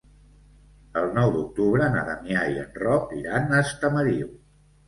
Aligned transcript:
El 1.01 1.11
nou 1.17 1.33
d'octubre 1.35 1.91
na 1.97 2.03
Damià 2.09 2.47
i 2.57 2.57
en 2.65 2.73
Roc 2.87 3.15
iran 3.21 3.55
a 3.59 3.63
Estamariu. 3.67 4.35